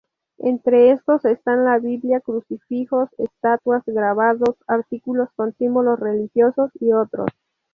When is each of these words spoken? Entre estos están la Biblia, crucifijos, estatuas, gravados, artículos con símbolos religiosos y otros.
Entre 0.39 0.89
estos 0.93 1.25
están 1.25 1.63
la 1.63 1.77
Biblia, 1.77 2.21
crucifijos, 2.21 3.07
estatuas, 3.19 3.83
gravados, 3.85 4.55
artículos 4.65 5.29
con 5.35 5.53
símbolos 5.57 5.99
religiosos 5.99 6.71
y 6.79 6.91
otros. 6.91 7.27